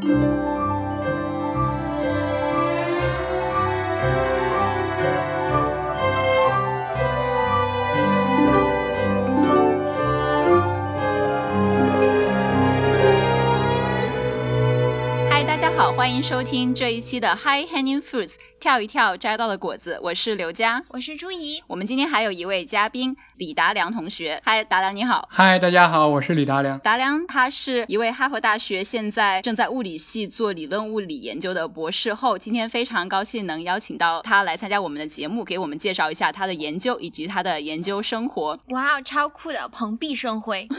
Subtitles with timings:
[0.00, 0.39] Thank you.
[16.20, 19.98] 迎收听这一期的 High Hanging Fruits，跳一跳摘到的果子。
[20.02, 21.62] 我是刘佳，我是朱怡。
[21.66, 24.42] 我们今天还有一位嘉宾李达良同学。
[24.44, 25.26] 嗨，达良你好。
[25.32, 26.78] 嗨，大家好，我是李达良。
[26.80, 32.36] 达良他是一位哈佛大学现在正在物理系做理论物理研究的博士后。
[32.36, 38.58] 今天非常高兴能邀请到他来参加我们的节目，给我们介绍一下他的研究以及他的研究生活。
[38.68, 40.68] 哇，超酷的，蓬荜生辉。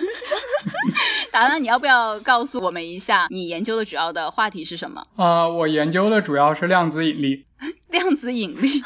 [1.32, 5.08] 达良，你要不要告诉我们一下你研究的主要的话题是什么？
[5.16, 7.46] 啊，我研究的主要是量子引力。
[7.90, 8.84] 量子引力。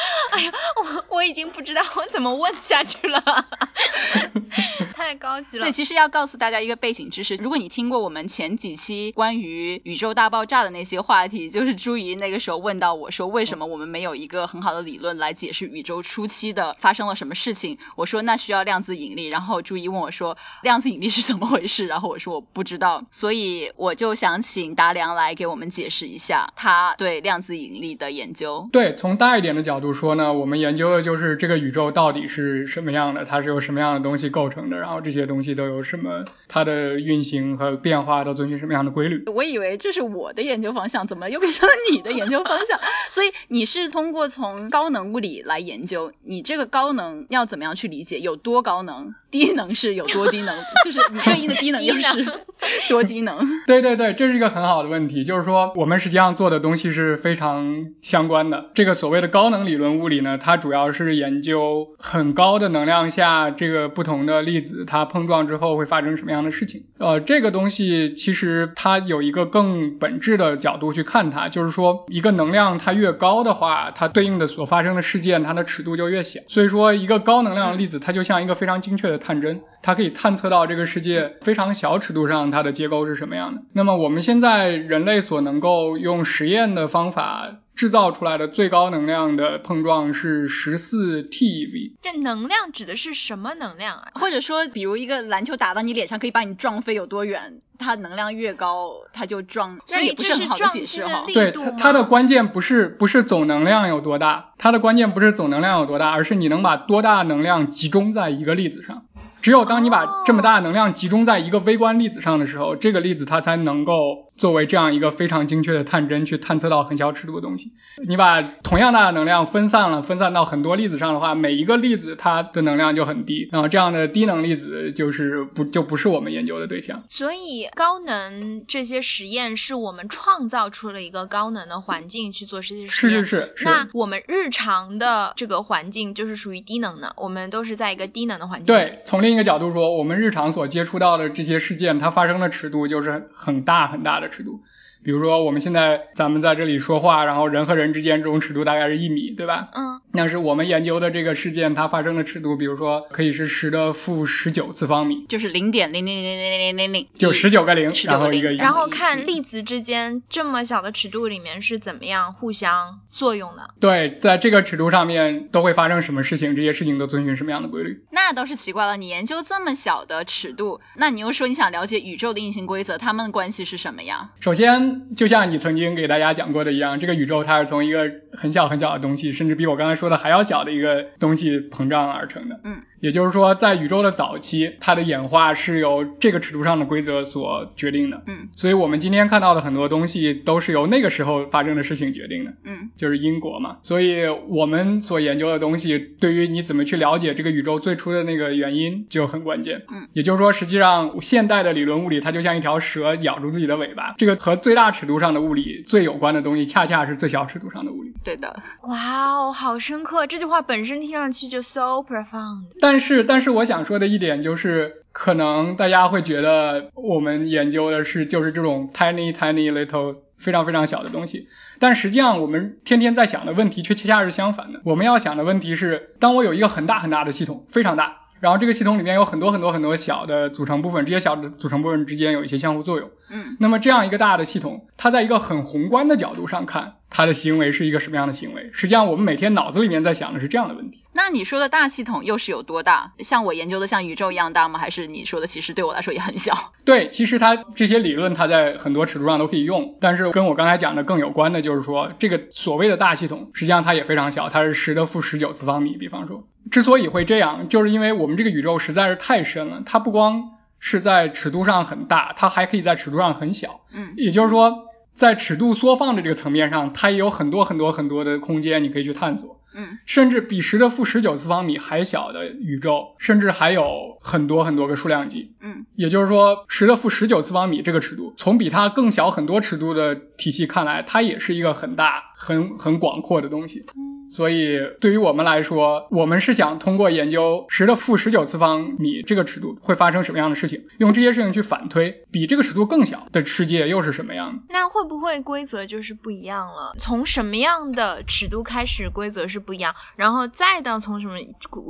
[0.32, 3.22] 哎呀，我我已经不知道我怎么问下去了。
[4.94, 5.64] 太高级了。
[5.64, 17.78] 对，其实要告诉大家一个背景知识，如果你听过我们前几期关于宇宙大爆炸的那些话题，就是朱怡那个时候问到我说，为什么我们没有一个很好的理论来解释宇宙初期的发生了什么事情？
[17.96, 19.28] 我说那需要量子引力。
[19.28, 21.86] 然后朱怡问我说，量子引力是怎么回事？
[21.86, 23.02] 然后我说我不知道。
[23.10, 28.68] 所以我就想请达良来给我们解释一下他对量子引力的研究。
[28.70, 39.24] 对，从大一点的角度说呢，我们研究的就是这个宇宙到底是什么样的，它是由什么样的东西构成的，然后这些东西都有什么，它的运行和变化都遵循什么样的规律？
[39.26, 42.78] 我以为这是我的研究方向，怎么又变成了你的研究方向？
[43.10, 48.20] 所以你是通过从高能物理来研究，你这个高能要怎么样去理解？
[48.20, 49.14] 有多高能？
[49.30, 50.58] 低能是有多低能？
[50.84, 52.26] 就是你对应的低能又是
[52.90, 53.46] 多低能？
[53.66, 55.22] 对对对，这是一个很好的问题。
[55.22, 58.70] 就是说，我们实际上做的东西是非常相关的。
[58.74, 66.82] 这个所谓的高能理理论物理呢，它主要是研究很高的能量下，这个不同的粒子它碰撞之后会发生什么样的事情。
[66.98, 76.40] 呃，这个东西其实它有一个更本质的角度去看它，就是说，一个能量它越高的话，它对应的所发生的事件它的尺度就越小。
[76.48, 79.20] 所以说，一个高能量粒子，它就像一个非常精确的。
[79.20, 83.60] 探针，它可以探测到这个世界非常小尺度上它的结构是什么样的。
[83.74, 91.92] 那么我们现在人类所能够用实验的方法制造出来的最高能量的碰撞是十四 TeV。
[92.02, 94.08] 这能量指的是什么能量啊？
[94.16, 97.58] 或者说，比如一个篮球打到你脸上可以把你撞飞有多远？
[97.78, 99.78] 它能量越高，它就撞。
[99.86, 101.24] 所以这是很好的解释哈。
[101.26, 109.06] 对，它的关键不是不是总能量有多大，它的关键不是总能量有多大，而是你能把多大能量集中在一个粒子上。
[109.40, 114.29] 只有当你把这么大能量集中在一个微观粒子上的时候，这个粒子它才能够。
[114.40, 117.72] 作为这样一个非常精确的探针去探测到很小尺度的东西，
[118.08, 127.04] 你把同样大的能量分散了，分散到很多粒子上的话，每一个粒子它的能量就很低，然后这样的低能粒子就是不就不是我们研究的对象。
[127.10, 133.22] 所以高能这些实验是我们创造出了一个高能的环境去做这些实验。
[133.22, 133.64] 是是是。
[133.66, 138.66] 那我们日常的这个环境就是属于低能的，我们都是在一个低能的环境。
[138.66, 144.29] 对，从另一个角度说，我们日常所接触到的这些事件，它发生的尺度就是很大很大的。
[144.30, 144.62] 尺度，
[145.02, 149.68] 比如说我们现在咱们在这里说话，然后人和人之间这种尺度大概是一米，对吧？
[149.74, 150.00] 嗯。
[150.12, 158.50] 那是我们研究的这个事件，它发生的尺度，比如说可以是十的负十九次方米，就是零点零零零零零零零零，就十九个零，然后一个。
[158.52, 163.70] 然后看粒子之间这么小的尺度里面是怎么样互相作用的。
[163.78, 166.56] 对，在这个尺度上面都会发生什么事情？
[166.56, 168.04] 这些事情都遵循什么样的规律？
[168.10, 174.30] 那倒是奇怪了，你研究这么小的尺度，那你又说你想了解宇宙的运行规则，它们的关系是什么呀？
[174.40, 181.06] 首先，就像你曾经给大家讲过的一样，这个宇宙它是从一个很小很小的东西，甚至比我刚才说的还要小的一个。
[181.18, 182.82] 东西膨胀而成的，嗯。
[183.00, 188.22] 也就是说，在宇宙的早期，它的演化是由这个尺度上的规则所决定的。
[188.26, 192.52] 嗯，所以我们今天看到的很多东西都是由那个时候发生的事情决定的。
[192.64, 193.78] 嗯，就是因果嘛。
[193.82, 199.82] 所以我们所研究的东西，对于你怎么去了解这个宇宙最初的那个原因就很关键。
[199.90, 204.14] 嗯，也就是说，实际上现代的理论物理它就像一条蛇咬住自己的尾巴。
[204.18, 208.12] 这个和最大尺度上的物理最有关的东西，恰恰是最小尺度上的物理。
[208.22, 208.60] 对的。
[208.82, 210.26] 哇哦，好深刻！
[210.26, 212.64] 这句话本身听上去就 so profound。
[212.80, 213.60] 但是，但是我。
[213.70, 221.46] 想说的一点就是，可能大家会觉得我们研究的是就是这种 tiny tiny little 非常非常小的东西，
[221.78, 224.80] 但实际上我们天天在想的问题却恰恰是相反的。
[224.84, 228.16] 我们要想的问题是，当我有一个很大很大的系统，非常大。
[228.40, 233.10] 然后这个系统里面有很多很多很多小的组成部分，这些小的组成部分之间有一些相互作用。
[233.30, 238.70] 嗯，那么这样一个大的系统，它在一个很宏观的角度上看，它的行为是一个什么样的行为。
[238.72, 241.04] 实际上，我们每天脑子里面在想的是这样的问题。
[241.12, 243.12] 那你说的大系统又是有多大？
[243.18, 244.78] 像我研究的像宇宙一样大吗？
[244.78, 246.72] 还是你说的其实对我来说也很小？
[246.84, 255.96] 对，其实它这些理论它在很多尺度上都可以用，但是跟我刚才讲的更有关的就是说，这个所谓的大系统，实际上它也非常小，它是十的负十九次方米。
[255.96, 263.80] 比方说，之所以会这样，就是因为我们这个宇宙实在是太深了，它不光是在尺度上很大，它还可以在尺度上很小。
[263.92, 264.86] 嗯，也就是说。
[265.12, 269.60] 在尺度缩放的这个层面上，它也有很多很多很多的空间，你可以去探索。
[269.72, 275.52] 嗯，甚至比十的负十九次方米还小的宇宙，甚至还有很多很多个数量级。
[275.60, 283.84] 嗯，也就是说，十的负十九次方米这个尺度，从比它更小很多尺度的体系看来，它也是一个很大、很很广阔的东西。
[284.30, 294.62] 所以，对于我们来说，我们是想通过研究十的负十九次方米这个尺度会发生什么样的事情，用这些事情去反推比这个尺度更小的世界又是什么样的。
[294.68, 296.94] 那会不会规则就是不一样了？
[296.98, 301.38] 从什么样的尺度开始规则是不一样，然后再到从什么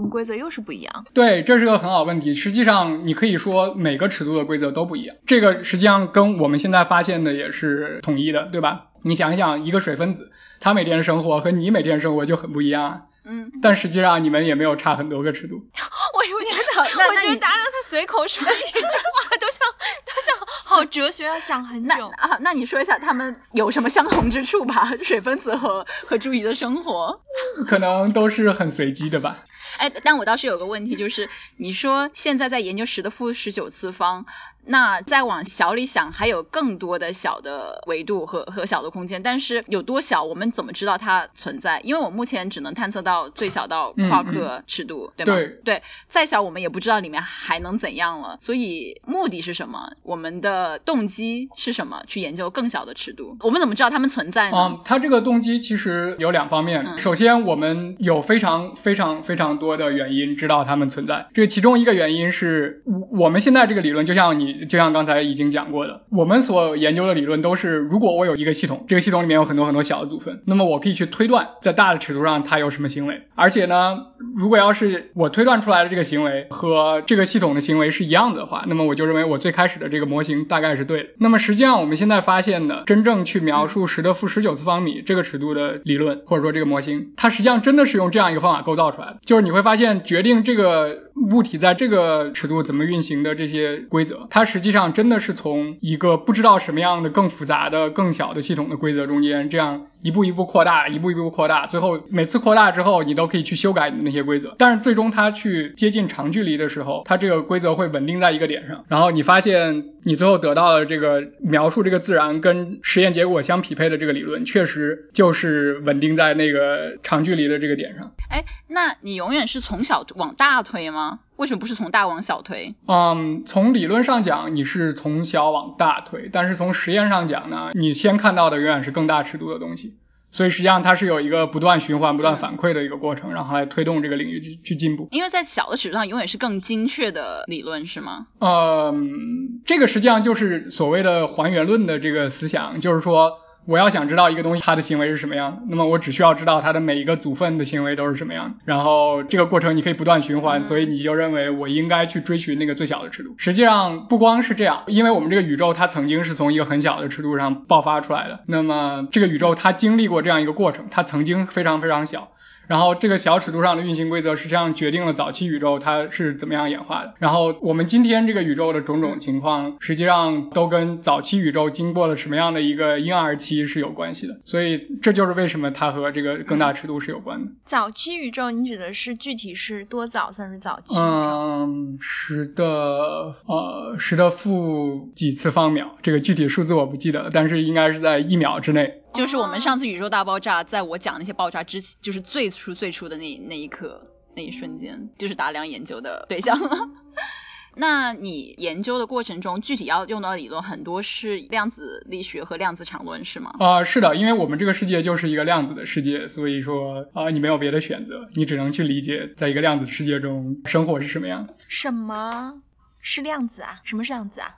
[0.08, 1.04] 规则又是不一样？
[1.12, 2.32] 对，这是个很好问题。
[2.32, 5.16] 实际上，你可以说每个尺度的规则都不一样。
[5.26, 8.86] 这个实际上跟我们现在发现的也是统一的，对吧？
[9.02, 13.06] 你想一想，一个水分子，它每天生活和你每天生活就很不一样。
[13.24, 15.56] 嗯，但实际上你们也没有差很多个尺度。
[16.14, 19.58] 我我觉得， 我觉得达达他随口说一句话都像
[20.06, 22.08] 都像好哲学，要想很久。
[22.16, 24.90] 啊，那你说一下他们有什么相同之处吧？
[25.04, 27.20] 水分子和和朱怡的生活，
[27.66, 29.38] 可能都是很随机的吧。
[29.76, 31.28] 哎，但我倒是有个问题，就是
[31.58, 34.24] 你说现在在研究十的负十九次方。
[34.66, 41.80] 那再往小里想，还有更多的小的维度和和小的空间，但是有多小，我们怎么知道它存在？
[41.80, 45.34] 因为我目前只能探测到最小到夸克尺度，对吧？
[45.34, 48.36] 对对，再小我们也不知道里面还能怎样了。
[48.38, 49.92] 所以目的是什么？
[50.02, 52.02] 我们的动机是什么？
[52.06, 53.36] 去研究更小的尺度？
[53.40, 54.56] 我们怎么知道它们存在呢？
[54.56, 56.98] 嗯，它这个动机其实有两方面。
[56.98, 61.26] 首先，我们有非常非常非常多的原因知道它们存在。
[61.32, 64.49] 这其中一个原因是我我们现在这个理论，就像你。
[64.66, 73.22] 就像刚才已经讲过的，我们所研究的理论都是，如果我有一个系统，这个系统里面有很多很多小的组分，那么我可以去推断在大的尺度上它有什么行为。
[73.34, 74.06] 而且呢，
[74.36, 81.08] 如果要是我推断出来的这个行为和这个系统的行为是一样的话，那么我就认为我最开始的这个模型大概是对的。
[81.18, 104.54] 那么实际上我们现在发现的真正去描述十的负十九次方米这个尺度的理论，或者说这个模型，它实际上真的是用这样一个方法构造出来的，就是你会发现决定这个物体在这个尺度怎么运行的这些规则，它实际上真的是从一个不知道什么样的更复杂的、更小的系统的规则中间，这样一步一步扩大，一步一步扩大，最后每次扩大之后，你都可以去修改你的那些规则。
[104.58, 118.12] 但是最终它去接近长距离的时候，它这个规则会稳定在一个点上，然后你发现你最后得到的这个描述这个自然跟实验结果相匹配的这个理论，确实就是稳定在那个长距离的这个点上。
[118.30, 121.20] 哎，那你永远是从小往大推吗？
[121.40, 122.74] 为什么不是从大往小推？
[122.86, 129.94] 嗯，从理论上讲，你是从小往大推，但是从实验上讲呢，你先看到的永远是更大尺度的东西。
[130.30, 135.08] 所以实际上它是有一个不断循环、不断反馈的一个过程，然后来推动这个领域去去进步。
[135.12, 138.26] 因为在小的尺度上，永远是更精确的理论，是吗？
[138.38, 143.38] 嗯，这个实际上就是所谓的还原论的这个思想，就是说。
[143.66, 153.34] 我要想知道一个东西它的行为是什么样，那么我只需要知道它的每一个组分的行为都是什么样，然后这个过程你可以不断循环，所以你就认为我应该去追寻那个最小的尺度。
[153.36, 162.32] 实际上不光是这样，因为我们这个宇宙它曾经是从一个很小的尺度上爆发出来的，那么这个宇宙它经历过这样一个过程，它曾经非常非常小。
[162.70, 167.14] 然后这个小尺度上的运行规则实际上决定了早期宇宙它是怎么样演化的。
[167.18, 174.38] 然后我们今天这个宇宙的种种情况，实际上都跟早期宇宙经过了什么样的一个婴儿期是有关系的。
[174.44, 177.50] 所以这就是为什么它和这个更大尺度是有关的。
[177.64, 180.96] 早期宇宙，你指的是具体是多早算是早期？
[180.96, 188.99] 嗯，十的呃十的负几次方秒，这个具体数字我不记得了，但是应该是在一秒之内。
[189.12, 196.88] 就是我们上次宇宙大爆炸，在我讲那些爆炸之，就是最初最初的那那一刻那一瞬间，就是达良研究的对象了。
[197.76, 203.54] 那你研究的过程中，具体要用到的理论很多是量子力学和量子场论，是吗？
[203.60, 211.54] 啊，是的，因为我们这个世界就是一个量子的世界，所以说啊，你没有别的选择，你只能去理解，在一个量子世界中生活是什么样的。
[211.68, 212.60] 什么
[213.00, 213.80] 是量子啊？
[213.84, 214.56] 什么是量子啊？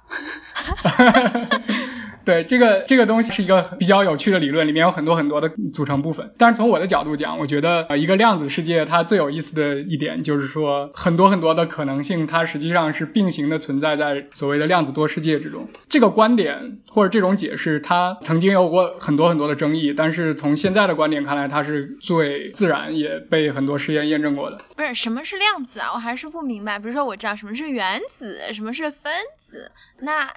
[2.24, 6.32] 对，这个这个东西是一个比较有趣的理论，里面有很多很多的组成部分。
[6.38, 15.68] 但是从我的角度讲，我觉得呃一个量子世界它最有意思的一点就是说，很多很多的可能性它实际上是并行的存在在所谓的量子多世界之中。
[15.88, 24.60] 这个观点或者这种解释，它曾经有过很多很多的争议，但是从现在的观点看来，它是最自然，也被很多实验验证过的。
[24.76, 25.90] 不是什么是量子啊？
[25.94, 26.78] 我还是不明白。
[26.78, 30.28] 比如说我知道什么是原子，什么是分子，那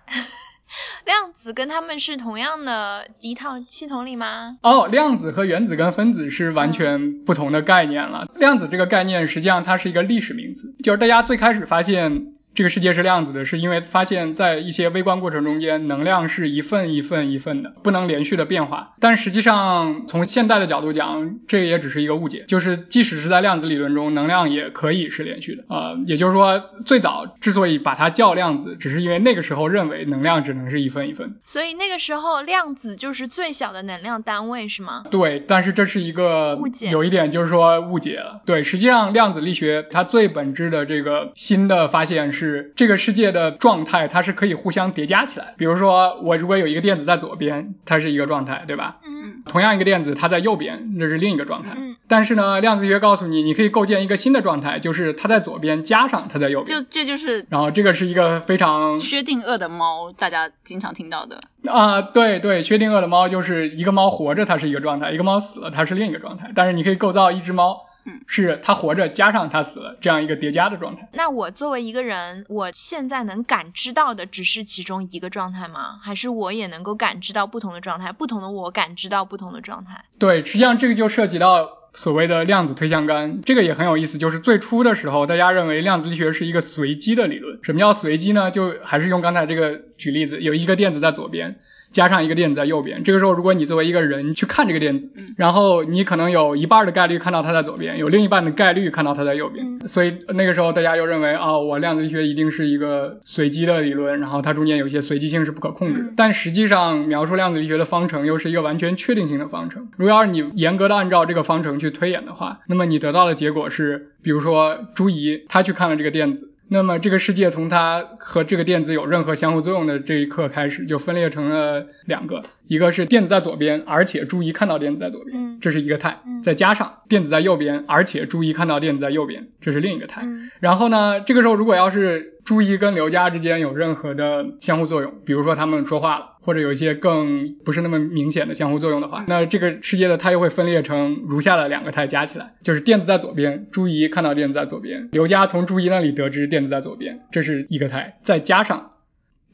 [1.06, 4.58] 量子跟它们是同样的一套系统里吗？
[4.62, 8.30] 哦，量子和原子跟分子是完全不同的概念了。
[8.36, 12.35] 量子这个概念实际上它是一个历史名词，就是大家最开始发现。
[12.56, 18.94] 这个世界是量子的，是因为发现，在一些微观过程中间，能量是一份一份一份的，不能连续的变化。
[19.02, 22.46] 但实际上，从现代的角度讲，这也只是一个误解。
[22.48, 25.66] 就是即使是在量子理论中，能量也可以是连续的。
[25.68, 31.36] 呃，也就是说，最早之所以把它叫量子，只是因为那个时候认为能量只能是一份一份。
[31.44, 35.04] 所以那个时候，量子就是最小的能量单位，是吗？
[35.12, 38.42] 对，但是这是一个误解，有一点就是说误解了。
[38.46, 42.45] 对，实际上量子力学它最本质的这个新的发现是。
[42.46, 45.54] 是这个世界的状态，它是可以互相叠加起来。
[45.58, 48.98] 比如说，我如果有一个电子在左边，它是一个状态，对吧？
[49.06, 49.44] 嗯。
[49.46, 51.72] 同样一个电子，它在右边，那是另一个状态。
[51.78, 51.96] 嗯。
[52.08, 56.80] 但是呢，量子力学告诉你，你可以构建一个新的状态，就是它在左边加上它在右边。
[56.80, 57.46] 就这就是。
[57.50, 61.42] 然后这个是一个非常薛定谔的猫，大家经常听到的。
[61.68, 66.52] 啊，对对，薛定谔的猫就是一个猫活着，它是一个状态；一个猫死了，它是另一个状态。
[66.56, 67.85] 但是你可以构造一只猫。
[68.06, 71.10] 嗯，是他活着加上他死了这样一个叠加的状态。
[71.14, 76.00] 那我作为一个人，我现在能感知到的只是其中一个状态吗？
[76.04, 78.12] 还是我也能够感知到不同的状态？
[78.12, 80.06] 不同的我感知到不同的状态？
[80.20, 84.20] 对，实际上这个就涉及到所谓的量子推相干，这个也很有意思。
[84.20, 87.60] 就是最初的时候，大家认为量子力学是一个随机的理论。
[87.64, 88.52] 什么叫随机呢？
[88.52, 91.60] 就还是用刚才这个举例子，有一个电子在左边。
[91.96, 106.14] 加上一个电子在右边，这个时候如果你作为一个人去看这个电子，然后你可能有一半的概率看到它在左边，有另一半的概率看到它在右边，所以那个时候大家又认为啊，我量子力学一定是一个随机的理论，然后它中间有一些随机性是不可控制。
[106.18, 109.88] 但实际上描述量子力学的方程又是一个完全确定性的方程。
[109.96, 116.52] 如果要是你严格的按照这个方程去推演的话，那么你得到的结果是，比如说朱怡他去看了这个电子。
[116.68, 130.28] 那么这个世界从它和这个电子有任何相互作用的这一刻开始，就分裂成了两个，一个是电子在左边，而且注意看到电子在左边，这是一个态，再加上电子在右边，而且注意看到电子在右边，这是另一个态。
[130.60, 148.92] 然后呢，这个时候如果要是朱一跟刘佳之间有任何的相互作用，比如说他们说话了，或者有一些更不是那么明显的相互作用的话，那这个世界的态又会分裂成如下的两个态加起来，就是电子在左边，朱一看到电子在左边，刘佳从朱一那里得知电子在左边，这是一个态，再加上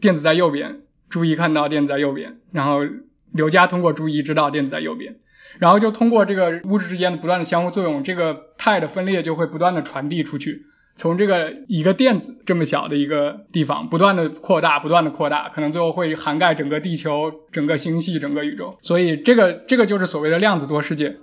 [0.01, 2.81] 电子在右边，朱一看到电子在右边，然后
[3.31, 5.15] 刘佳通过朱一知道电子在右边，
[5.59, 10.65] 然后就通过这个物质之间的不断的相互作用，这个态的分裂就会不断的传递出去。
[10.95, 18.77] 从这个一个电子这么小的一个地方不断的扩大，不断的扩大，可能最后会涵盖整个地球、整个星系、整个宇宙。
[18.81, 21.17] 所以这个这个就是所谓的量子多世界。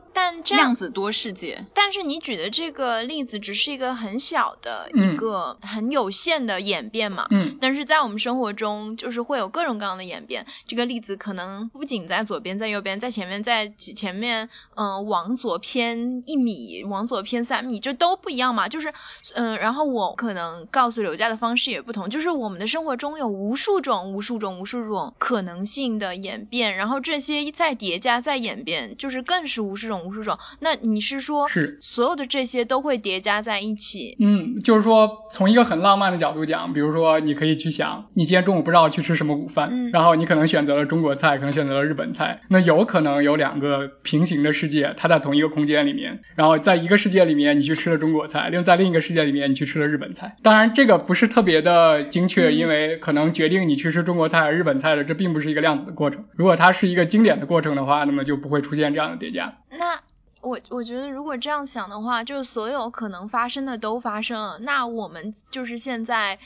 [0.50, 7.26] 量子多世界，但是你举的这个例子只是一个很小的一个很有限的演变嘛？
[7.30, 7.56] 嗯。
[7.60, 10.46] 但是在我们生活中，就是会有各种各样的演变。
[10.66, 18.68] 这个例子可能不仅在左边，在右边，在前面，在前面，嗯，往左偏一米，往左偏三米，就都不一样嘛。
[18.68, 18.92] 就是，
[19.34, 22.10] 嗯，然后我可能告诉刘佳的方式也不同。
[22.10, 29.98] 就是我们的生活中有无数种、无数种、无数种可能性的演变，然后这些再叠加、再演变，就是更是无数种。
[29.98, 30.27] 无数种，
[30.60, 34.16] 那你是说，是所有的这些都会叠加在一起？
[34.18, 50.36] 嗯，就是说，从一个很浪漫的角度讲，比如说，你可以去想，你今天中午不知道去吃什么午饭，然后你可能选择了中国菜，可能选择了日本菜，那有可能有两个平行的世界，它在同一个空间里面，然后在一个世界里面你去吃了中国菜，另在另一个世界里面你去吃了日本菜。
[50.42, 56.24] 当然，这个不是特别的精确，因为可能决定你去吃中国菜还是日本菜的，这并不是一个量子的过程。
[56.34, 59.58] 如果它是一个经典的过程的话，那么就不会出现这样的叠加。
[59.70, 60.00] 那
[60.40, 66.38] 我我觉得，如果这样想的话，就是所有可能发生的都发生了，那我们就是现在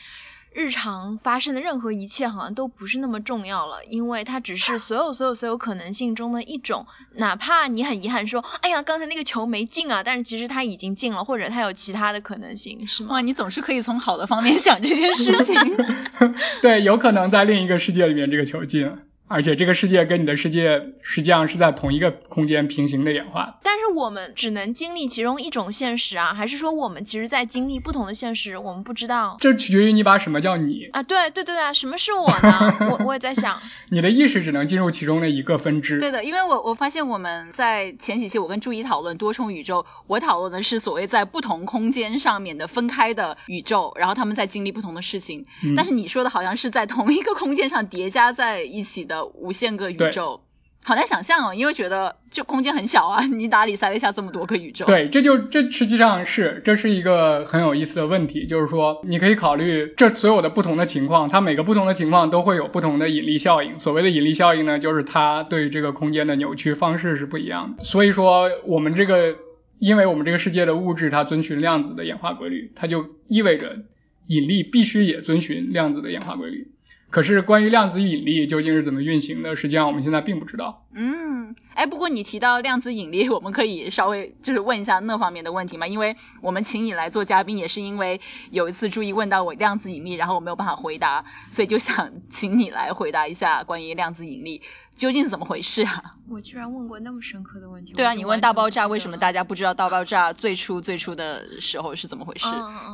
[0.55, 6.87] 日常发生的任何一切，好像都不是那么重要了，因为它只是所有所有所有可能性中的一种。
[7.15, 13.15] 哪怕你很遗憾说，哎呀，刚才那个球没进啊，但是其实它已经进了，或者它有其他的可能性，是吗？
[13.15, 15.55] 哇，你总是可以从好的方面想这件事情。
[16.61, 18.99] 对，有可能在另一个世界里面，这个球进了。
[19.29, 23.59] 而且这个世界跟你的世界实际上是在同一个空间平行的演化。
[23.63, 28.59] 但是我们只能经历其中一种现实啊，还是说我们其实在经历不同的现实？
[28.59, 29.39] 我们不知道。
[29.41, 31.03] 这取决于你把什么叫你啊？
[31.03, 32.77] 对对对啊，什么是我呢？
[32.91, 35.99] 我我也在想， 你的意识只能进入其中的一个分支。
[35.99, 45.47] 对的，因为我我发现我们在前几期我跟朱怡讨论多重宇宙，我讨论的是所谓在不同空间上面的分开的宇宙，然后他们在经历不同的事情。
[45.75, 49.22] 但是你说的好像是在同一个空间上叠加在一起的。
[49.27, 50.43] 无限个宇宙，
[50.85, 54.85] 好难想象哦，因为觉得就空间很小啊， 你哪里塞得下这么多个宇宙？
[54.85, 63.79] 对，这就这实际上是这是一个很有意思的问题，就是说你可以考虑这所有的不同的情况，它每个不同的情况都会有不同的引力效应。
[63.79, 67.85] 所谓的引力效应呢，就是它对这个空间的扭曲方式是不一样的。
[67.85, 69.37] 所以说我们这个，
[69.79, 73.77] 因为我们这个世界的物质它遵循量子的演化规律，它就意味着
[74.27, 76.72] 引力必须也遵循量子的演化规律。
[77.13, 80.87] 可是关于量子引力究竟是怎么运行的，实际上我们现在并不知道。
[80.95, 85.87] 嗯，哎，不过你提到量子引力， 我们可以稍微就是问一下那方面的问题嘛？
[85.87, 94.63] 因为我们请你来做嘉宾，也是因为有一次注意问到我量子引力，然后我没有办法回答，所以就想请你来回答一下关于量子引力
[94.97, 96.17] 究竟是怎么回事啊？
[96.31, 97.93] 我居然问过那么深刻的问题。
[97.93, 102.47] 对啊，你问大爆炸为什么大家不知道大爆炸最初最初的时候是怎么回事？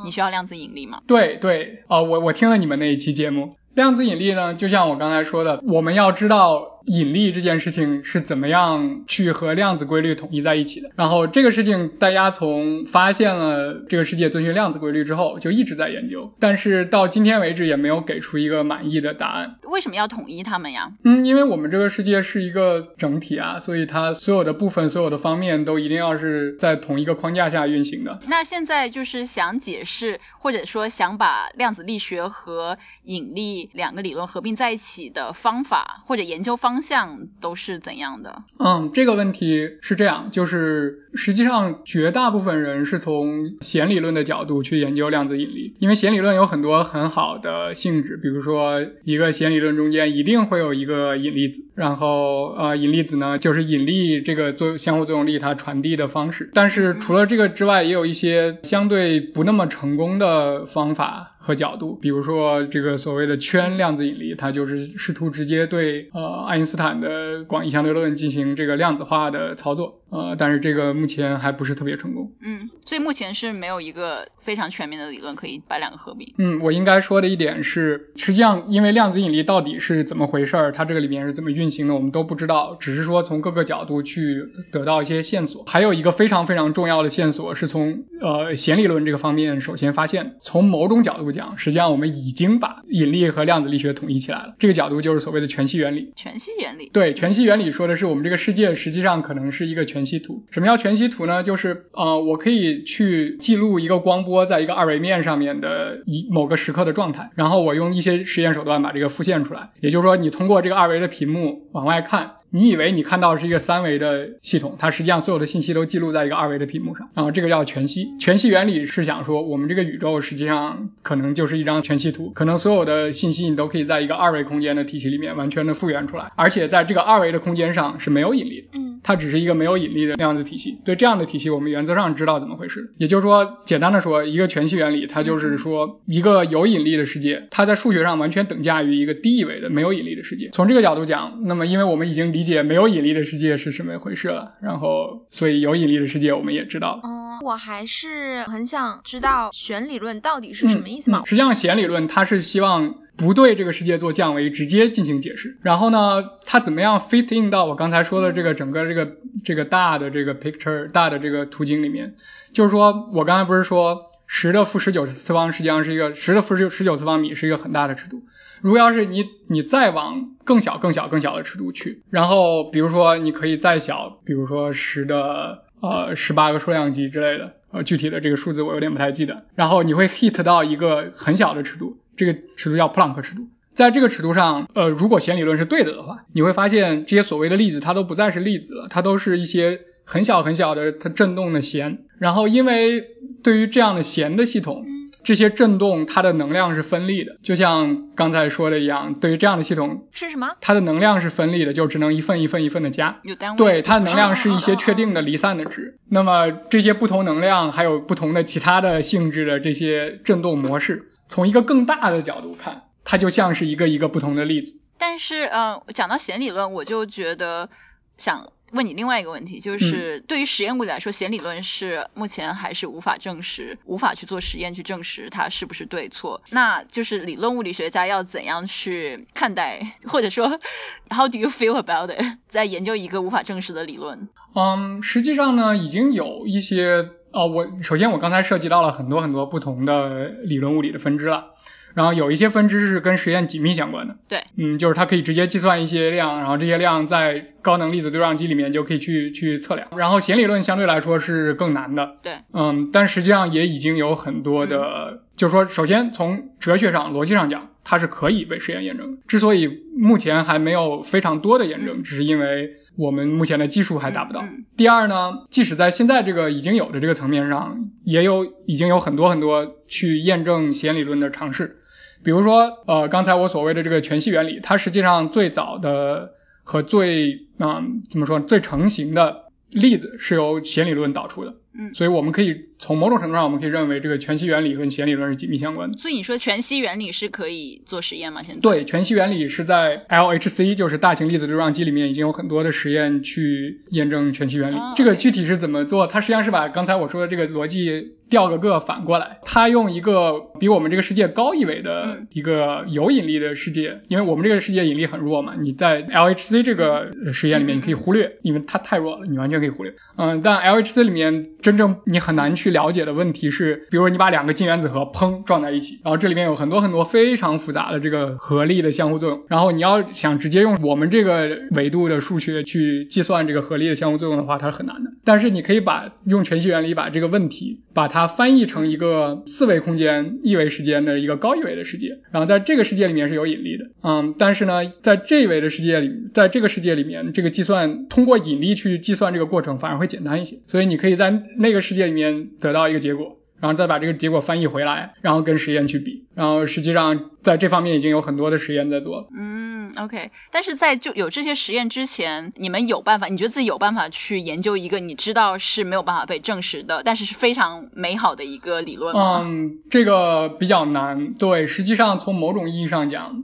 [0.03, 1.01] 你需要量子引力吗？
[1.07, 3.55] 对对，哦，我我听了你们那一期节目。
[3.73, 6.78] 量子引力呢，就像我刚才说的，我们要知道。
[6.85, 10.89] 引力这件事情是怎么样去和量子规律统一在一起的？
[10.95, 19.57] 然后这个事情大家从发现了这个世界遵循量子规律之后，就一直在研究，但是到今天为止也没有给出一个满意的答案。
[19.63, 20.91] 为什么要统一它们呀？
[21.03, 28.19] 嗯，因为我们这个世界是一个整体啊，所以它所有的部分、所有的方面都一定要是在同一个框架下运行的。
[28.27, 36.79] 那现在就是想解释，或者说想把量子力学和引力两个理论合并在一起的方法或者研究方。
[36.81, 38.43] 向都是怎样的？
[38.57, 56.49] 嗯，这个问题是这样，就是实际上绝大部分人是从弦理论的角度去研究量子引力，因为弦理论有很多很好的性质，比如说一个弦理论中间一定会有一个引力子，然后呃引力子呢就是引力这个作相互作用力它传递的方式。
[56.53, 61.35] 但是除了这个之外，也有一些相对不那么成功的方法。
[61.41, 69.98] 和角度，比如说这个所谓的圈量子引力，它就是试图直接对呃爱因斯坦的广义相对论进行这个量子化的操作。
[70.09, 72.31] 呃，但是这个目前还不是特别成功。
[72.41, 76.33] 嗯，所以目前是没有一个非常全面的理论可以把两个合并。
[76.37, 85.63] 嗯，我应该说的一点是，实际上因为量子引力到底是怎么回事儿，它这个里面是怎么运行的，我们都不知道，只是说从各个角度去得到一些线索。
[85.67, 94.55] 还有一个非常非常重要的线索是从呃弦理论这个方面首先发现，从某种角度讲，实际上我们已经把引力和量子力学统一起来了。
[94.57, 96.13] 这个角度就是所谓的全息原理。
[96.15, 96.89] 全息原理。
[96.91, 99.98] 对，全息原理说的是我们这个世界实际上可能是一个全。
[99.99, 101.43] 全息图，什么叫全息图呢？
[101.43, 109.71] 就是呃，我可以去记录一个光波在一个二维面上面的一某个时刻的状态，然后我用一些实验手段把这个复现出来。
[109.81, 112.31] 也就是说，你通过这个二维的屏幕往外看。
[112.51, 118.07] 你以为你看到是一个三维的系统，它实际上所有的信息都记录在一个二维的屏幕上，然后这个叫全息。
[118.19, 130.79] 全息原理是想说，我们这个宇宙实际上可能就是一张全息图，可能所有的信息你都可以在一个二维空间的体系里面完全的复原出来，而且在这个二维的空间上是没有引力的，嗯，它只是一个没有引力的量子体系。
[130.83, 132.93] 对这样的体系，我们原则上知道怎么回事。
[132.97, 140.49] 也就是说，简单的说，一个全息原理，它就是说一个有引力的世界，它在数学上完全等价于一个低一维的没有引力的世界。
[140.51, 147.01] 从这个角度讲，那么因为我们已经理解没有引力的世界是什么回事了，然后所以有引力的世界我们也知道了。
[147.03, 151.23] 嗯，我还是很想知道弦理论到底是什么意思嘛？
[151.25, 155.57] 实际上弦理论它是希望不对这个世界做降维，直接进行解释。
[155.61, 162.15] 然后呢，它怎么样 fit in 到我刚才说的这个整个这个这个大的这个 picture 大的这个图景里面？
[162.53, 168.21] 就是说我刚才不是说十的负十九次方实际上是一个十的负十十九次方米是一个很大的尺度。
[168.61, 193.05] 如果要是你你再往更小更小更小的尺度去，然后比如说你可以再小，比如说十的呃十八个数量级之类的，呃具体的这个数字我有点不太记得，然后你会 hit 到一个很小的尺度，这个尺度叫普朗克尺度，在这个尺度上，呃如果弦理论是对的的话，你会发现这些所谓的粒子它都不再是粒子了，它都是一些很小很小的它振动的弦，然后因为
[193.43, 194.85] 对于这样的弦的系统。
[195.21, 200.55] 这些振动它的能量是分立的，就像刚才说的一样，对于这样的系统是什么？
[200.61, 203.19] 它的能量是分立的，就只能一份一份一份的加。
[203.23, 203.57] 有单位。
[203.57, 205.99] 对，它的能量是一些确定的离散的值。
[206.07, 214.79] 那么这些不同能量还有不同的其他的性质的这些振动模式，从一个更大的角度看，它就像是一个一个不同的粒子。
[214.97, 217.69] 但是，嗯，讲到弦理论，我就觉得
[218.17, 218.53] 想。
[218.71, 226.41] 问你另外一个问题，就是对于实验物理来说，弦理论是目前还是无法证实，无法去做实验去证实它是不是对错。
[226.51, 230.59] 那就是理论物理学家要怎样去看待，或者说，
[231.09, 232.37] How do you feel about it？
[232.49, 234.29] 在研究一个无法证实的理论？
[234.53, 241.53] 嗯，实际上呢，已经有一些，啊，我首先我刚才涉及到了很多很多不同的理论物理的分支了。
[241.99, 249.89] 然后有一些分支是跟实验紧密相关的，对，嗯，就是它可以直接计算一些量，然后这些量在高能粒子对撞机里面就可以去去测量。
[249.97, 259.17] 然后弦理论相对来说是更难的，对，嗯，但实际上也已经有很多的，就是说，首先从哲学上、逻辑上讲，它是可以被实验验证的。
[259.27, 264.45] 之所以目前还没有非常多的验证，只是因为我们目前的技术还达不到。
[264.77, 271.75] 第二呢，即使在现在这个已经有的这个层面上，也有已经有很多很多去验证弦理论的尝试。
[272.23, 281.55] 比如说，呃，刚才我所谓的这个全息原理，它实际上最早的和最，嗯，怎么说，最成型的例子是由弦理论导出的。
[281.79, 285.97] 嗯，所以我们可以从某种程度上，我们可以认为这个全息原理跟弦理论是紧密相关的。
[285.97, 288.43] 所以你说全息原理是可以做实验吗？
[288.43, 288.61] 现在？
[288.61, 294.77] 对，全息原理是在 LHC，就是大型粒子对撞机里面已经有很多的实验去验证全息原理。
[294.95, 296.07] 这个具体是怎么做？
[296.07, 309.93] 它实际上是把刚才我说的这个逻辑调个个反过来，它用一个比我们这个世界高一维的一个有引力的世界，因为我们这个世界引力很弱嘛，你在 LHC 这个实验里面你可以忽略，因为它太弱了，你完全可以忽略。
[310.17, 311.47] 嗯，但 LHC 里面。
[311.69, 325.11] 真正你很难去了解的问题是，比如说你把两个近原子核砰撞在一起，然后这里面有很多很多非常复杂的这个合力的相互作用，然后你要想直接用我们这个维度的数学去计算这个合力的相互作用的话，它是很难的。
[325.23, 349.27] 但是你可以把用全息原理把这个问题把它翻译成一个四维空间一维时间的一个高一维的世界，然后在这个世界里面是有引力的，嗯，但是呢，在这一维的世界里，在这个世界里面，这个计算通过引力去计算这个过程反而会简单一些，所以你可以在那个世界里面得到一个结果，然后再把这个结果翻译回来，然后跟实验去比，然后实际上在这方面已经有很多的实验在做了。
[349.35, 353.27] 嗯，OK，但是在就有这些实验之前，你们有办法？
[353.27, 359.43] 你觉得自己有办法去研究一个你知道是没有办法被证实的，但是是非常美好的一个理论吗？
[359.45, 361.33] 嗯，这个比较难。
[361.33, 363.43] 对，实际上从某种意义上讲，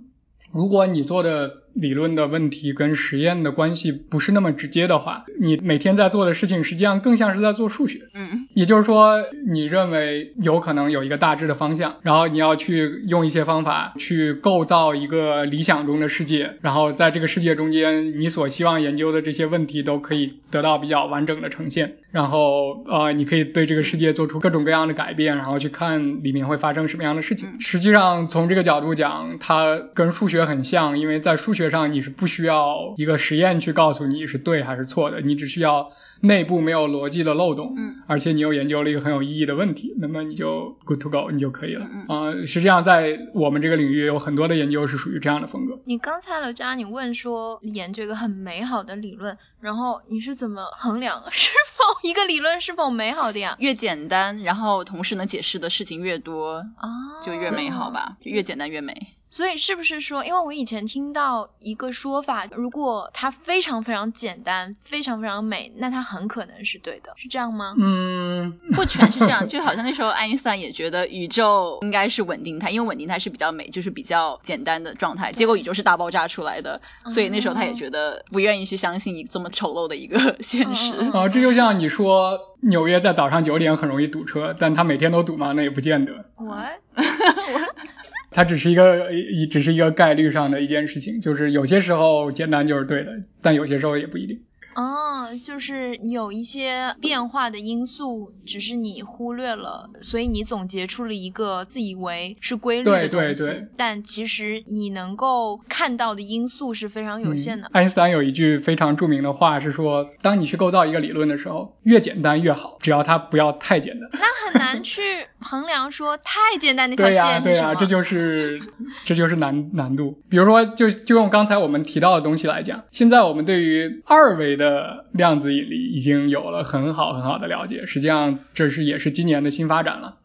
[0.54, 1.65] 如果你做的。
[1.76, 8.00] 理论的问题跟实验的关系不是那么直接的话，你每天在做的事情实际上更像是在做数学。
[8.14, 21.98] 嗯，也就是说，你认为有可能有一个大致的方向，然后你要去用一些方法去构造一个理想中的世界，然后在这个世界中间，你所希望研究的这些问题都可以得到比较完整的呈现。
[22.12, 27.60] 然后呃，你可以对这个世界做出各种各样的改变，然后去看里面会发生什么样的事情。
[27.60, 31.65] 实际上从这个角度讲，它跟数学很像，因为在数学。
[31.70, 45.80] 上你是不需要一个实验去告诉你是对还是错的，你只需要内部没有逻辑的漏洞，嗯，而且你又研究了一个很有意义的问题，那么你就 good to go，你就可以了，嗯啊，实际上在我们这个领域有很多的研究是属于这样的风格。
[45.86, 53.56] 你刚才刘佳，你问说研究一个很美好的理论，然后你是怎么衡量 是否一个理论是否美好的呀？
[53.60, 58.96] 越简单，然后同时能解释的事情越多，啊，就越美好吧，越简单越美。
[59.36, 67.74] 所以是不是说，因为我以前听到一个说法，如果它非常非常简单，非常非常美，那它很可能是对的，是这样吗？
[67.78, 75.34] 嗯，不全是这样， 就好像那时候爱因斯坦也觉得宇宙应该是稳定态，因为稳定态是比较美，就是比较简单的状态。
[75.34, 80.94] 结果宇宙是大爆炸出来的，所以那时候他也觉得不愿意去相信一这么丑陋的一个 现实。
[81.12, 85.52] 啊，这就像你说纽约在早上九点很容易堵车，但他每天都堵吗？
[85.54, 86.24] 那也不见得。
[86.38, 86.80] What？
[88.36, 94.42] 它只是一个一只是一个概率上的一件事情，就是有些时候简单就是对的，但有些时候也不一定。
[94.76, 107.70] 哦，就是有一些变化的因素，只是你忽略了，所以你总结出了一个自以为是规律的东西，但其实你能够看到的因素是非常有限的。
[107.72, 114.10] 爱因斯坦有一句非常著名的话是说，当你去构造一个理论的时候，越简单越好，只要它不要太简单。
[114.14, 115.02] 那很难去
[115.40, 118.62] 衡量说 太简单那条线是对呀，对呀，这就是
[119.06, 120.22] 这就是难难度。
[120.30, 130.18] 比如说，就就用刚才我们提到的东西来讲，现在我们对于二维的的量子引力已经有了很好很好的了解，实际上这是也是今年的新发展了。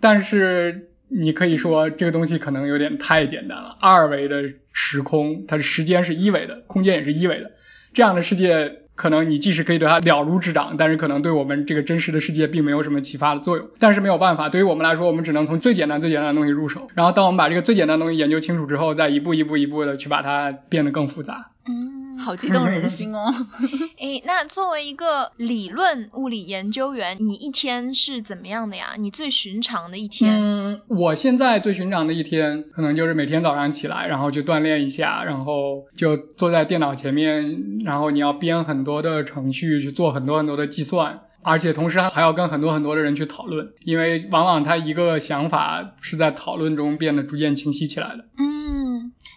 [0.00, 3.76] 但是你可以说这个东西可能有点太简单了。
[3.80, 7.52] 二维的时空，它的时间是一维的，空间也是一维的，
[7.94, 13.68] 这样的世界可能你即使可以对它了如指掌，但是可能对我们这个真实的世界并没有什么启发的作用。
[13.78, 16.88] 但是没有办法，对于我们来说，我们只能从最简单、最简单的东西入手。
[16.94, 21.50] 然后当我们把这个最简单的东西研究清楚之后，再一步一步一步的去把它变得更复杂。
[21.68, 23.32] 嗯，好激动人心哦。
[23.98, 28.94] 诶，那作为一个理论物理研究员，你一天是怎么样的呀？
[28.98, 30.34] 你最寻常的一天？
[30.40, 48.24] 嗯，我现在最寻常的一天，可能就是每天早上起来，然后去锻炼一下，然后就坐在电脑前面，然后你要编很多的程序，去做很多很多的计算，而且同时还要跟很多很多的人去讨论，因为往往他一个想法是在讨论中变得逐渐清晰起来的。
[48.38, 48.77] 嗯，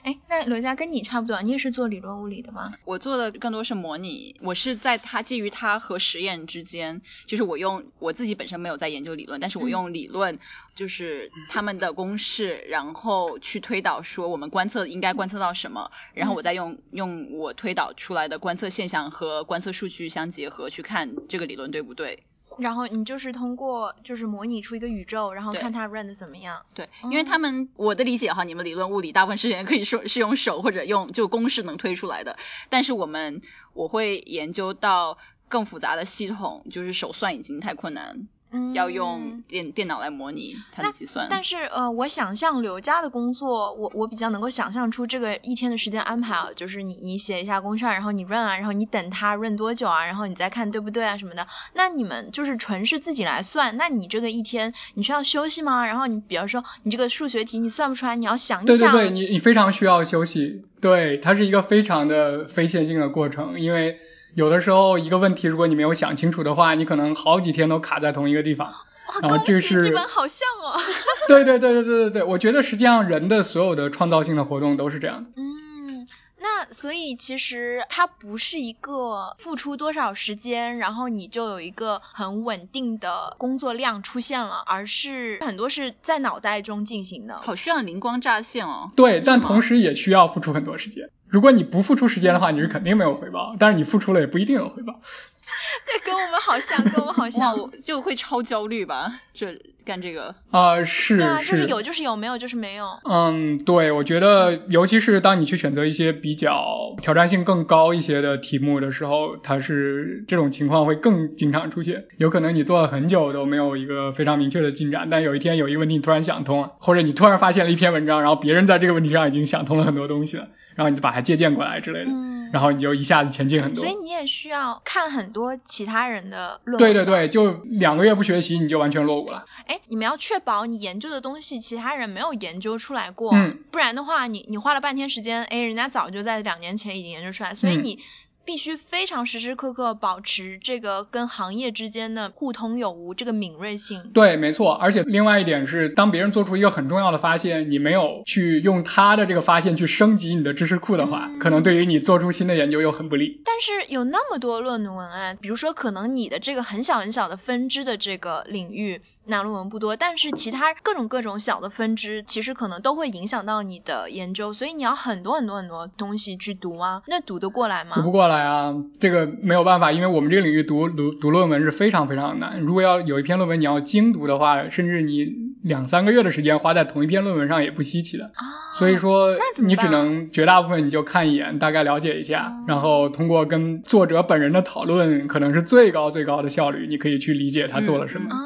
[0.03, 2.63] 哎，那罗佳跟你差不多，你也是做理论物理的吗？
[2.85, 10.39] 我做的更多是模拟，我是在它基于它和实验之间，就是我用我自己本身没有在研究理论，但是我用理论，
[10.75, 22.23] 就是他们的公式，然后去推导说我们观测应该观测到什么，然后我再用用我推导出来的观测现象和观测数据相结合去看这个理论对不对。
[22.57, 26.65] 然后你就是通过就是模拟出一个宇宙，然后看它 run 的怎么样。
[26.73, 32.37] 对，因为他们我的理解哈，你们理论物理大部分时间可以说是用手或者用就公式能推出来的，
[32.69, 33.41] 但是我们
[33.73, 38.27] 我会研究到更复杂的系统，就是手算已经太困难，嗯，
[38.73, 41.27] 要用电电脑来模拟它的计算。
[41.29, 51.47] 但是呃，我想象刘佳的工作，我我比较能够想象出这个一天的时间安排啊，就是你你写一下公式啊，然后你 run 啊，然后你等它 run 多久啊，然后你再看对不对啊什么的。
[51.73, 55.85] 那你们就是纯是自己来算，那你这个一天你需要休息吗？
[55.85, 58.77] 然后你比方说你这个数学题你算不出来，你要想一想。
[58.77, 63.99] 对对对，你你非常需要休息，对，它是一个非常的非线性的过程，因为
[64.33, 68.67] 有的时候一个问题如果你没有想清楚的话，你可能好几天都卡在同一个地方。
[68.67, 68.73] 哇，
[69.21, 70.79] 然后恭喜，这是这本好像哦。
[71.27, 75.31] 对对对对对对对，我觉得实际上人的所有的创造性的活动都是这样的。
[75.35, 76.07] 嗯，
[76.39, 87.41] 那所以其实它不是一个付出多少时间，然后你就有一个很稳定的工作量出现了，而是很多是在脑袋中进行的。
[87.41, 88.89] 好需要灵光乍现哦。
[88.95, 91.09] 对，但同时也需要付出很多时间。
[91.31, 94.99] 如果你不付出时间的话，你是肯定没有回报，但是你付出了也不一定有回报。
[95.87, 97.55] 对，跟我们好像，跟我们好，像。
[97.57, 100.35] 我就会超焦虑吧，这干这个。
[100.51, 102.99] 啊、是对啊，就是有就是有，没有就是没有。
[103.09, 112.05] 嗯，对，我觉得，尤其是当你去选择一些比较挑战性更高一些的题目的时候，它是这种情况会更经常出现。
[112.17, 123.91] 有可能你做了很久都没有一个非常明确的进展，但有一天有一个问题你突然想通了，或者你突然发现了一篇文章，然后别人在这个问题上已经想通了很多东西了，然后你就把它借鉴过来之类的，嗯，然后你就一下子前进很多所。
[123.93, 126.93] 以你也需要看很多其他人的论文。
[126.93, 127.11] 对对。
[127.11, 129.43] 对，就两个月不学习你就完全落伍了。
[129.71, 137.99] 哎，你们要确保你研究的东西其他人没有研究出来过，嗯不然的话你你花了半天时间，哎，人家早就在两年前已经研究出来，所以嗯你。
[138.43, 144.09] 必须非常时时刻刻保持这个跟行业之间的互通有无，这个敏锐性。
[144.15, 144.73] 对，没错。
[144.73, 153.39] 而且另外一点是，当别人做出一个很重要的发现，你没有去用他的这个发现去升级你的知识库的话，嗯可能对于你做出新的研究又很不利。
[153.45, 167.91] 但是有那么多论文啊，比如说可能你的这个很小很小的分支的这个领域，那论文不多，但是其他各种各种小的分支，其实可能都会影响到你的研究，所以你要很多很多很多东西去读啊，那读得过来吗？
[167.95, 172.59] 读不过来啊，这个没有办法，因为我们这个领域读读读论文是非常非常难。
[172.61, 175.27] 如果要有一篇论文你要精读的话，甚至你
[175.61, 178.25] 两三个月的时间花在同一篇论文上也不稀奇的。
[178.25, 188.29] 啊，所以说那怎么你只能绝大部分你就看一眼，大概了解一下，哦然后通过跟作者本人的讨论，可能是最高最高的效率，你可以去理解他做了什么。
[188.31, 188.37] 嗯啊，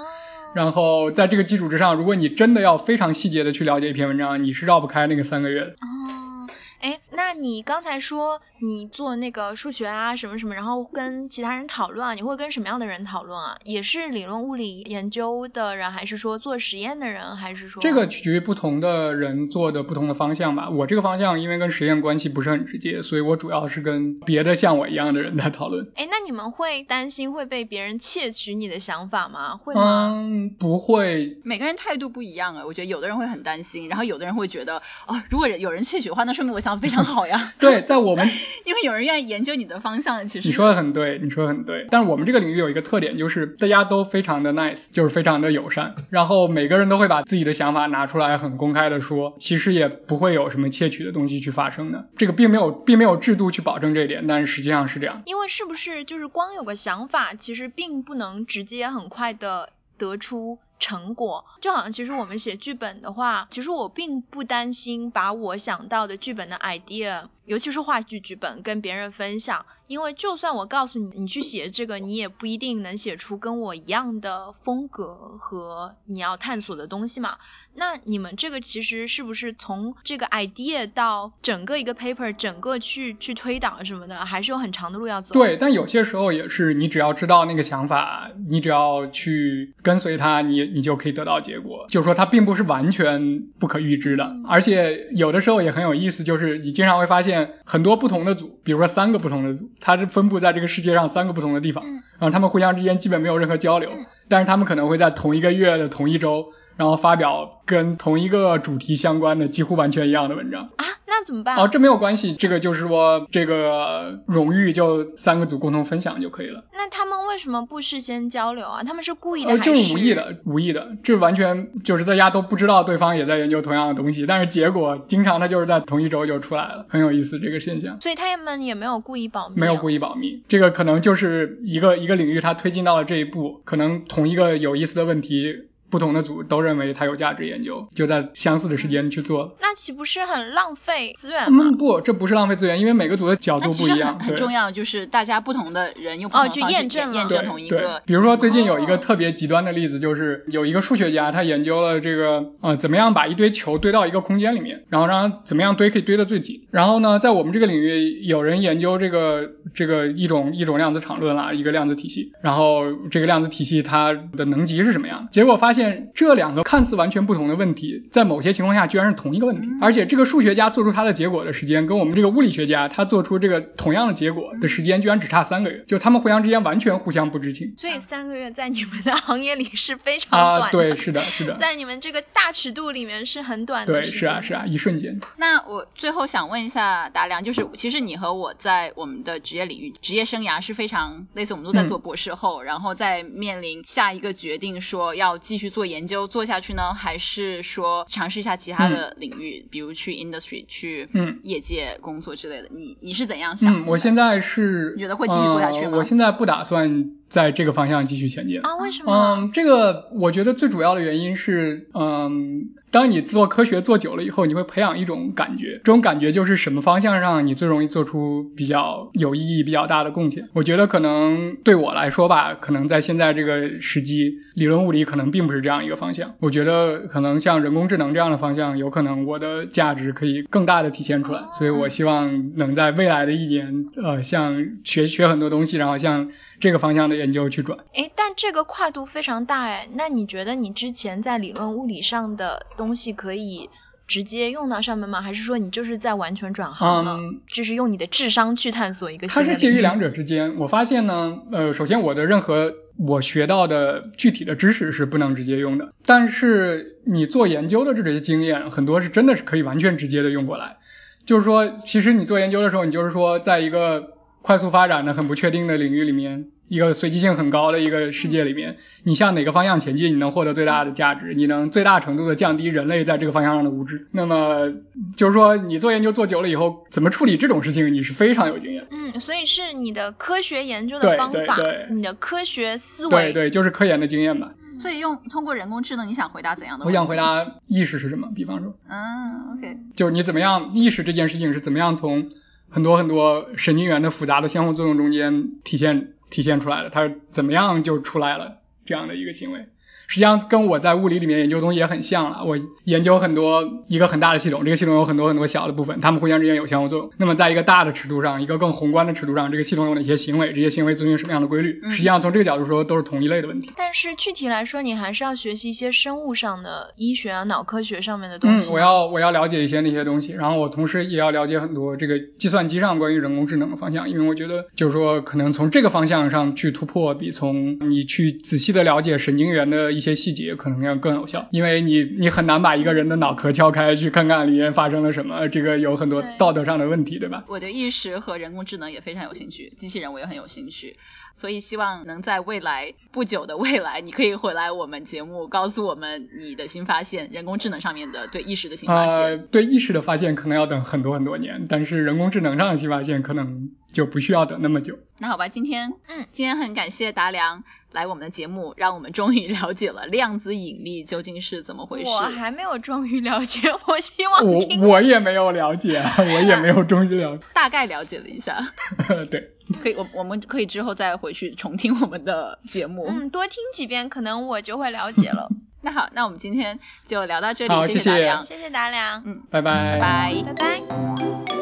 [0.55, 5.67] 然后在这个基础之上，如果你真的要非常细节的去了解一篇文章，你是绕不开那个三个月的。
[5.71, 6.47] 哦，
[6.79, 13.58] 哎，那你刚才说你做那个数学啊什么什么，然后跟其他人讨论啊，你会跟什么样的人讨论啊？
[13.63, 20.69] 也是理论物理研究的人，还是说做实验的人，还是说这个取决于不同的人做的不同的方向吧。
[20.69, 25.91] 我这个方向因为跟实验关系不是很直接，所以我主要是跟别的像我一样的人在讨论。
[25.95, 29.58] 哎，那你们会担心会被别人窃取你的想法吗？
[29.58, 30.12] 会吗？
[30.15, 37.53] 嗯，不会，每个人态度不一样啊，我觉得有的人会很担心，然后有的人会觉得，哦，如果有人窃取的话，那说明我想法非常好呀。
[37.59, 38.27] 对，在我们
[38.65, 41.85] 因为有人愿意研究你的方向，其实你说的很对，你说的很对。
[41.89, 52.09] 但是我们这个领域有一个特点，就是大家都非常的 nice，就是非常的友善，然后每个人都会把自己的想法拿出来，很公开的说，其实也不会有什么窃取的东西去发生的。
[52.17, 55.21] 这个并没有并没有制度去保证这一点，但是实际上是这样。
[55.25, 61.45] 因为是不是就是光有个想法，其实并不能直接很快的得出成果。
[61.61, 77.38] 就好像其实我们写剧本的话，其实我并不担心把我想到的剧本的 idea 尤其是话剧剧本跟别人分享，因为就算我告诉你你去写这个，你也不一定能写出跟我一样的风格和你要探索的东西嘛。
[77.75, 85.34] 那你们这个其实是不是从这个 idea 到整个一个 paper 整个去去推导什么的，还是有很长的路要走？
[85.34, 91.86] 对，但有些时候也是你只要知道那个想法，你只要去跟随它，你你就可以得到结果。
[91.89, 103.89] 就是说它并不是完全不可预知的，而且有的时候也很有意思，就是你经常会发现很多不同的组，比如说三个不同的组，它是分布在这个世界上三个不同的地方，然后他们互相之间基本没有任何交流，
[104.27, 106.47] 但是他们可能会在同一个月的同一周。
[106.77, 110.71] 然后发表跟同一个主题相关的几乎完全一样的文章。
[110.75, 110.83] 啊，
[111.17, 111.56] 那怎么办？
[111.56, 116.65] 哦，这没有关系，这个就是说这个荣誉就三个组共同分享就可以了。
[116.73, 118.84] 那他们为什么不事先交流啊？
[118.84, 119.63] 他们是故意的还是？
[119.63, 128.01] 就是无意的，无意的，这完全就是大家都不知道对方也在研究同样的东西，但是结果经常他就是在同一周就出来了，很有意思这个现象。
[128.01, 135.69] 所以他们也没有故意保密，没有故意保密，这个可能就是一个一个领域它推进到了这一步，可能同一个有意思的问题。
[135.95, 141.63] 不同的组都认为它有价值研究，就在相似的时间去做，那岂不是很浪费资源吗？
[141.69, 144.19] 嗯，不，这不是浪费资源，因为每个组的角度不一样。
[144.19, 148.01] 很重要，就是大家不同的人用不同方式验证验证同一个。
[148.05, 156.65] 比如说最近有一个特别极端的例子，就是有一个数学家，他研究了这个呃怎么样把一堆球堆到一个空间里面，然后让怎么样堆可以堆得最紧。
[156.71, 165.27] 然后呢，在我们这个领域，有人研究这个这个一种一种量子场论啦，一个量子体系，然后这个量子体系它的能级是什么样？
[165.31, 166.63] 结果发现这两个。
[166.63, 177.73] 看似完全不同的问题，在某些情况下居然是同一个问题，而且这个数学家做出他的结果的时间，跟我们这个物理学家他做出这个同样的结果的时间，居然只差三个月，就他们互相之间完全互相不知情。
[177.77, 180.65] 所以三个月在你们的行业里是非常短的。
[180.65, 183.93] 啊，对，是的，是的， 在你们这个大尺度里面是很短的。
[183.93, 185.19] 对，是啊，是啊，一瞬间。
[185.37, 197.61] 那我最后想问一下达良，就是其实你和我在我们的职业领域、职业生涯是非常类似，我们都在做博士后，然后在面临下一个决定，说要继续做研究做下去呢，还是？
[197.61, 201.09] 说尝试一下其他的领域，比如去 industry 去
[201.43, 202.69] 业界工作之类的。
[202.71, 203.81] 你你是怎样想？
[203.81, 205.97] 嗯，我现在是你觉得会继续做下去吗？
[205.97, 207.11] 我现在不打算。
[207.35, 208.77] 在这个方向继续前进啊？
[208.77, 209.11] 为什么？
[209.11, 220.47] 嗯，这个我觉得最主要的原因是，嗯，当你做科学做久了以后，你会培养一种感觉，这种感觉就是什么方向上你最容易做出比较有意义、比较大的贡献。
[220.53, 226.35] 我觉得可能对我来说吧，可能在现在这个时机，理论物理可能并不是这样一个方向。
[226.39, 231.41] 我觉得可能像人工智能这样的方向，有可能我的价值可以更大的体现出来。
[231.57, 236.29] 所以我希望能在未来的一年，呃，像学学很多东西，然后像。
[236.59, 243.69] 这个方向的研究去转，哎，但这个跨度非常大哎，那你觉得你之前在理论物理上的东西可以
[244.07, 245.21] 直接用到上面吗？
[245.21, 247.19] 还是说你就是在完全转行了，
[247.51, 249.27] 就是用你的智商去探索一个？
[249.27, 250.55] 它是介于两者之间。
[250.57, 260.77] 我发现呢，呃，首先我的任何我学到的具体的知识是不能直接用的，但是你做研究的这些经验，很多是真的是可以完全直接的用过来。
[261.25, 264.14] 就是说，其实你做研究的时候，你就是说在一个。
[264.45, 274.08] 快速发展的很不确定的领域里面，一个随机性很高的一个世界里面，你向哪个方向前进，你能获得最大的价值，你能最大程度的降低人类在这个方向上的无知。
[274.12, 274.71] 那么
[275.17, 278.86] 就是说，你做研究做久了以后，怎么处理这种事情，你是非常有经验。
[278.91, 284.51] 嗯，所以是你的科学研究的方法，对你的科学思维，对对，就是科研的经验吧。
[284.77, 286.86] 所以用通过人工智能，你想回答怎样的？
[286.86, 288.29] 我想回答意识是什么？
[288.36, 292.29] 比方说，嗯，OK，就是你怎么样意识这件事情是怎么样从。
[292.75, 299.67] 很多很多神经元的复杂的相互作用中间体现体现出来的，它是怎么样就出来了这样的一个行为。
[300.07, 302.43] 实际上跟我在物理里面研究东西也很像了。
[302.45, 307.11] 我研究很多一个很大的系统，这个系统有很多很多小的部分，它们互相之间有相互作用。
[307.17, 310.53] 那么在一个大的尺度上，一个更宏观的尺度上，这个系统有哪些行为？
[310.53, 311.81] 这些行为遵循什么样的规律？
[311.89, 313.71] 实际上从这个角度说，都是同一类的问题。
[313.75, 318.69] 但是具体来说，你还是要学习一些生物上的医学啊、脑科学上面的东西。
[318.69, 330.75] 嗯，我要我要了解一些那些东西，然后我同时也要了解很多这个计算机上关于人工智能的方向，因为我觉得就是说，可能从这个方向上去突破，比从你去仔细的了解神经元的一些细节可能。
[330.86, 337.43] 要更有效，因为你你很难把一个人的脑壳敲开去看看里面发生了什么，这个有很多道德上的问题，对吧？
[337.47, 340.97] 我对意识和人工智能也非常有兴趣，机器人我也很有兴趣，
[341.34, 349.17] 所以希望能在未来不久的未来，你可以回来我们节目，告诉我们你的新发现，人工智能上面的对意识的新发现。
[349.17, 353.71] 呃，对意识的发现可能要等很多很多年，但是人工智能上的新发现可能。
[353.95, 354.99] 就不需要等那么久。
[355.19, 362.10] 那好吧，今天，嗯，今天很感谢达良来我们的节目，让我们终于了解了量子引力究竟是怎么回事。
[362.10, 367.43] 我还没有终于了解，我希望我听我也没有了解， 我也没有终于了解。
[367.55, 368.73] 大概了解了一下，
[369.31, 373.05] 对，可以，我我们可以之后再回去重听我们的节目。
[373.08, 375.47] 嗯，多听几遍，可能我就会了解了。
[375.81, 379.99] 那好，那我们今天就聊到这里，谢谢谢达良，谢谢达良，嗯，拜拜拜。
[379.99, 380.53] 拜。
[380.53, 381.55] 拜拜。